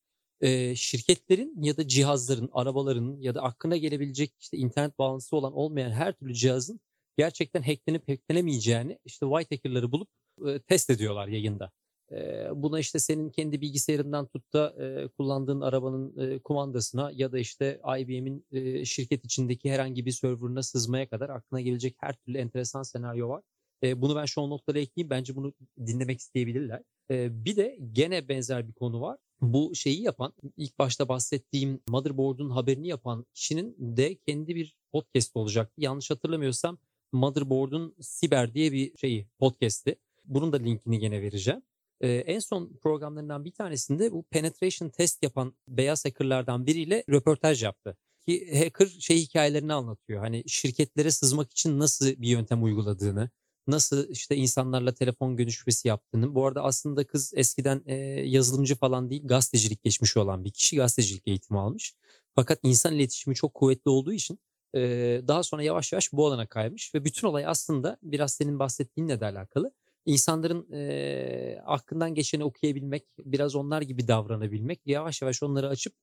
[0.45, 5.91] e, şirketlerin ya da cihazların, arabaların ya da aklına gelebilecek işte internet bağlantısı olan olmayan
[5.91, 6.81] her türlü cihazın
[7.17, 10.09] gerçekten hacklenip hacklenemeyeceğini işte white hacker'ları bulup
[10.47, 11.71] e, test ediyorlar yayında.
[12.13, 17.39] E, buna işte senin kendi bilgisayarından tut da e, kullandığın arabanın e, kumandasına ya da
[17.39, 22.83] işte IBM'in e, şirket içindeki herhangi bir serverına sızmaya kadar aklına gelecek her türlü enteresan
[22.83, 23.43] senaryo var.
[23.83, 25.11] E, bunu ben show notlara ekleyeyim.
[25.11, 25.53] Bence bunu
[25.87, 26.83] dinlemek isteyebilirler.
[27.11, 29.19] E, bir de gene benzer bir konu var.
[29.41, 35.75] Bu şeyi yapan, ilk başta bahsettiğim motherboard'un haberini yapan kişinin de kendi bir podcast olacaktı.
[35.81, 36.79] Yanlış hatırlamıyorsam
[37.13, 39.97] Motherboard'un Siber diye bir şeyi podcast'i.
[40.25, 41.63] Bunun da linkini gene vereceğim.
[42.01, 47.97] Ee, en son programlarından bir tanesinde bu penetration test yapan beyaz hackerlardan biriyle röportaj yaptı.
[48.27, 50.21] Ki hacker şey hikayelerini anlatıyor.
[50.21, 53.31] Hani şirketlere sızmak için nasıl bir yöntem uyguladığını,
[53.67, 56.35] nasıl işte insanlarla telefon görüşmesi yaptığını.
[56.35, 57.95] Bu arada aslında kız eskiden e,
[58.29, 60.77] yazılımcı falan değil, gazetecilik geçmiş olan bir kişi.
[60.77, 61.95] Gazetecilik eğitimi almış.
[62.35, 64.39] Fakat insan iletişimi çok kuvvetli olduğu için
[64.75, 64.81] e,
[65.29, 69.27] daha sonra yavaş yavaş bu alana kaymış ve bütün olay aslında biraz senin bahsettiğinle de
[69.27, 69.73] alakalı
[70.07, 75.95] insanların e, aklından geçeni okuyabilmek, biraz onlar gibi davranabilmek, yavaş yavaş onları açıp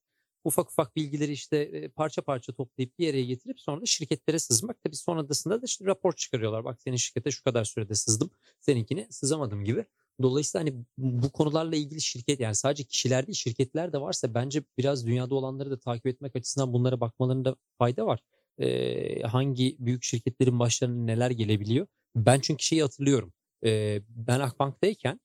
[0.44, 4.84] ufak ufak bilgileri işte e, parça parça toplayıp bir yere getirip sonra şirketlere sızmak.
[4.84, 6.64] Tabii sonrasında da işte rapor çıkarıyorlar.
[6.66, 9.86] Bak senin şirkete şu kadar sürede sızdım, seninkini sızamadım gibi.
[10.22, 15.06] Dolayısıyla hani bu konularla ilgili şirket yani sadece kişiler değil şirketler de varsa bence biraz
[15.06, 18.20] dünyada olanları da takip etmek açısından bunlara bakmalarında fayda var.
[18.60, 21.88] Ee, hangi büyük şirketlerin başlarına neler gelebiliyor?
[22.16, 23.34] Ben çünkü şeyi hatırlıyorum.
[23.66, 25.20] Ee, ben Akbank'tayken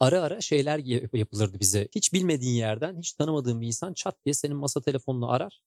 [0.00, 1.88] ara ara şeyler yap- yapılırdı bize.
[1.94, 5.62] Hiç bilmediğin yerden, hiç tanımadığın bir insan çat diye senin masa telefonunu arar.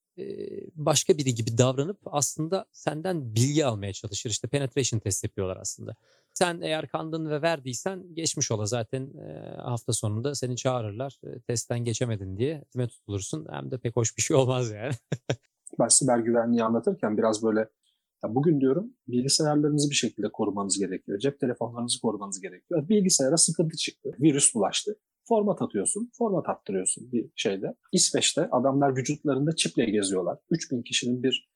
[0.76, 4.30] Başka biri gibi davranıp aslında senden bilgi almaya çalışır.
[4.30, 5.96] İşte penetration test yapıyorlar aslında.
[6.34, 9.10] Sen eğer kandın ve verdiysen geçmiş ola zaten
[9.58, 11.20] hafta sonunda seni çağırırlar.
[11.48, 13.48] Testten geçemedin diye tutulursun.
[13.52, 14.94] Hem de pek hoş bir şey olmaz yani.
[15.80, 17.70] ben siber güvenliği anlatırken biraz böyle
[18.24, 21.20] ya bugün diyorum bilgisayarlarınızı bir şekilde korumanız gerekiyor.
[21.20, 22.90] Cep telefonlarınızı korumanız gerekiyor.
[22.90, 24.16] Bilgisayara sıkıntı çıktı.
[24.20, 25.00] Virüs bulaştı.
[25.28, 26.12] Format atıyorsun.
[26.18, 27.76] Format attırıyorsun bir şeyde.
[27.92, 30.38] İsveç'te adamlar vücutlarında çiple geziyorlar.
[30.50, 31.50] 3000 kişinin bir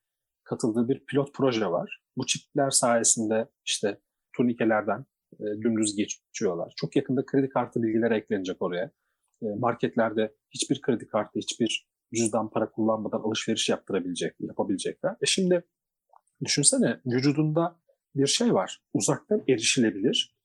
[0.44, 2.02] katıldığı bir pilot proje var.
[2.18, 4.00] Bu çipler sayesinde işte
[4.38, 5.06] turnikelerden
[5.40, 6.74] e, dümdüz geçiyorlar.
[6.76, 8.92] Çok yakında kredi kartı bilgileri eklenecek oraya.
[9.42, 15.16] E, marketlerde hiçbir kredi kartı, hiçbir cüzdan para kullanmadan alışveriş yaptırabilecek, yapabilecekler.
[15.22, 15.64] E şimdi
[16.46, 17.76] düşünsene vücudunda
[18.16, 18.82] bir şey var.
[18.94, 20.36] Uzaktan erişilebilir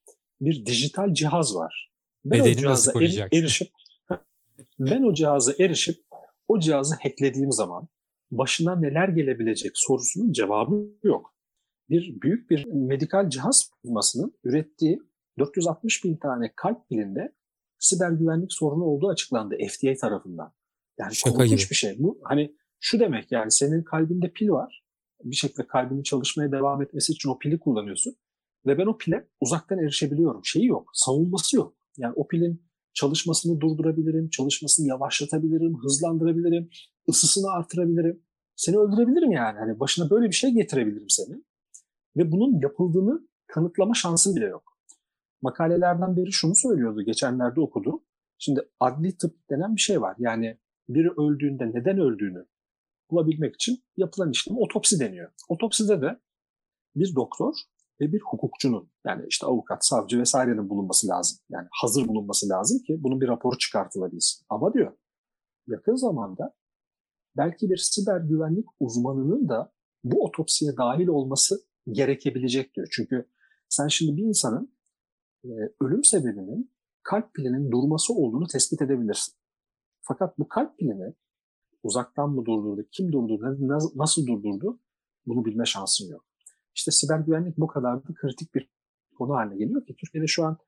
[0.40, 1.92] bir dijital cihaz var.
[2.24, 3.68] Ben Bedenini o cihaza eri- erişip
[4.78, 6.04] ben o cihaza erişip
[6.48, 7.88] o cihazı hacklediğim zaman
[8.30, 11.34] başına neler gelebilecek sorusunun cevabı yok.
[11.90, 15.02] Bir büyük bir medikal cihaz firmasının ürettiği
[15.38, 17.32] 460 bin tane kalp pilinde
[17.78, 20.52] siber güvenlik sorunu olduğu açıklandı FDA tarafından.
[20.98, 21.70] Yani Şaka korkunç gibi.
[21.70, 21.96] bir şey.
[21.98, 24.84] Bu hani şu demek yani senin kalbinde pil var.
[25.24, 28.16] Bir şekilde kalbinin çalışmaya devam etmesi için o pili kullanıyorsun.
[28.66, 30.40] Ve ben o pile uzaktan erişebiliyorum.
[30.44, 31.74] Şeyi yok, savunması yok.
[31.96, 36.70] Yani o pilin çalışmasını durdurabilirim, çalışmasını yavaşlatabilirim, hızlandırabilirim,
[37.08, 38.22] ısısını artırabilirim.
[38.56, 39.58] Seni öldürebilirim yani.
[39.58, 41.42] Hani başına böyle bir şey getirebilirim seni.
[42.16, 44.78] Ve bunun yapıldığını kanıtlama şansın bile yok.
[45.42, 48.02] Makalelerden biri şunu söylüyordu, geçenlerde okudum.
[48.38, 50.16] Şimdi adli tıp denen bir şey var.
[50.18, 52.46] Yani biri öldüğünde neden öldüğünü
[53.10, 55.32] bulabilmek için yapılan işlem otopsi deniyor.
[55.48, 56.20] Otopside de
[56.96, 57.54] bir doktor
[58.00, 61.38] ve bir hukukçunun yani işte avukat, savcı vesairenin bulunması lazım.
[61.50, 64.46] Yani hazır bulunması lazım ki bunun bir raporu çıkartılabilsin.
[64.48, 64.92] Ama diyor
[65.66, 66.54] yakın zamanda
[67.36, 69.72] belki bir siber güvenlik uzmanının da
[70.04, 72.88] bu otopsiye dahil olması gerekebilecek diyor.
[72.90, 73.28] Çünkü
[73.68, 74.74] sen şimdi bir insanın
[75.44, 75.48] e,
[75.80, 79.34] ölüm sebebinin kalp pilinin durması olduğunu tespit edebilirsin.
[80.00, 81.14] Fakat bu kalp pilini
[81.88, 84.80] uzaktan mı durdurdu, kim durdurdu, na- nasıl durdurdu
[85.26, 86.24] bunu bilme şansın yok.
[86.74, 88.68] İşte siber güvenlik bu kadar da kritik bir
[89.18, 90.58] konu haline geliyor ki Türkiye'de şu an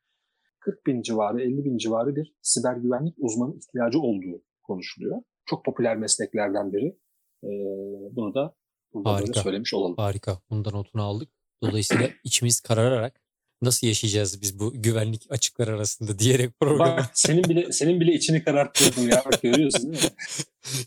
[0.61, 5.17] 40 bin civarı, 50 bin civarı bir siber güvenlik uzmanı ihtiyacı olduğu konuşuluyor.
[5.45, 6.99] Çok popüler mesleklerden biri.
[7.45, 7.49] Ee,
[8.17, 8.55] bunu da
[8.93, 9.41] burada Harika.
[9.41, 9.95] söylemiş olalım.
[9.97, 10.39] Harika.
[10.51, 11.29] Bundan notunu aldık.
[11.63, 13.21] Dolayısıyla içimiz karararak
[13.63, 16.97] nasıl yaşayacağız biz bu güvenlik açıklar arasında diyerek programı.
[16.97, 20.11] Bak senin bile senin bile içini kararttırdın ya bak görüyorsun değil mi?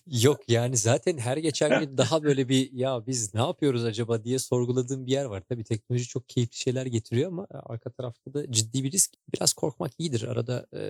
[0.24, 4.40] Yok yani zaten her geçen gün daha böyle bir ya biz ne yapıyoruz acaba diye
[4.40, 5.44] sorguladığım bir yer var.
[5.50, 9.12] Tabii teknoloji çok keyifli şeyler getiriyor ama arka tarafta da ciddi bir risk.
[9.34, 10.24] Biraz korkmak iyidir.
[10.24, 10.82] Arada e,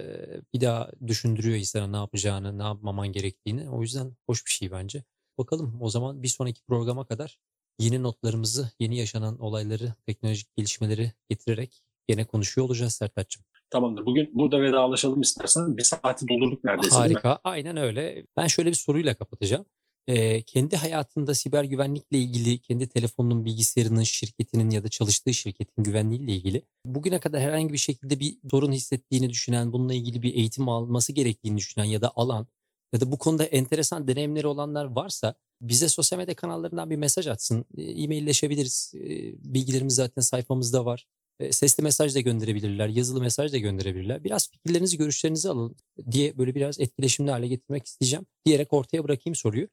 [0.53, 3.69] bir daha düşündürüyor insana ne yapacağını, ne yapmaman gerektiğini.
[3.69, 5.03] O yüzden hoş bir şey bence.
[5.37, 7.39] Bakalım o zaman bir sonraki programa kadar
[7.79, 13.43] yeni notlarımızı, yeni yaşanan olayları, teknolojik gelişmeleri getirerek gene konuşuyor olacağız Sertaç'cığım.
[13.69, 14.05] Tamamdır.
[14.05, 15.77] Bugün burada vedalaşalım istersen.
[15.77, 16.95] Bir saati doldurduk neredeyse?
[16.95, 17.39] Harika.
[17.43, 18.25] Aynen öyle.
[18.37, 19.65] Ben şöyle bir soruyla kapatacağım.
[20.07, 26.31] Ee, kendi hayatında siber güvenlikle ilgili, kendi telefonunun, bilgisayarının, şirketinin ya da çalıştığı şirketin güvenliğiyle
[26.31, 31.13] ilgili bugüne kadar herhangi bir şekilde bir sorun hissettiğini düşünen, bununla ilgili bir eğitim alması
[31.13, 32.47] gerektiğini düşünen ya da alan
[32.93, 37.65] ya da bu konuda enteresan deneyimleri olanlar varsa bize sosyal medya kanallarından bir mesaj atsın.
[37.77, 38.93] E, E-mailleşebiliriz.
[38.95, 39.09] E,
[39.53, 41.05] Bilgilerimiz zaten sayfamızda var.
[41.39, 44.23] E, Sesli mesaj da gönderebilirler, yazılı mesaj da gönderebilirler.
[44.23, 45.75] Biraz fikirlerinizi, görüşlerinizi alın
[46.11, 48.25] diye böyle biraz etkileşimli hale getirmek isteyeceğim.
[48.45, 49.67] Diyerek ortaya bırakayım soruyu.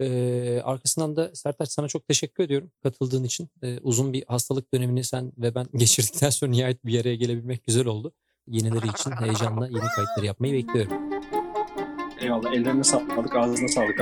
[0.00, 3.48] Ee, arkasından da Sertaç sana çok teşekkür ediyorum katıldığın için.
[3.62, 7.86] Ee, uzun bir hastalık dönemini sen ve ben geçirdikten sonra nihayet bir araya gelebilmek güzel
[7.86, 8.12] oldu.
[8.46, 10.92] Yenileri için heyecanla yeni kayıtları yapmayı bekliyorum.
[12.20, 12.52] Eyvallah.
[12.52, 14.00] Ellerine sağlık, ağzına sağlık.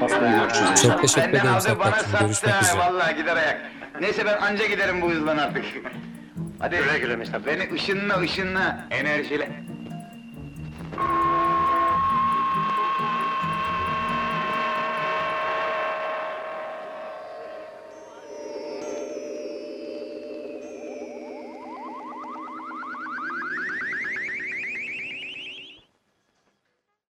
[0.00, 0.82] Haftaya görüşürüz.
[0.82, 1.32] Çok teşekkür ederim.
[1.44, 2.78] Benden aldı bana sattı.
[2.78, 3.60] Vallahi gider ayak.
[4.00, 5.64] Neyse ben anca giderim bu hızdan artık.
[6.58, 7.46] Hadi güle güle Mustafa.
[7.46, 9.48] Beni ışınla ışınla enerjiyle.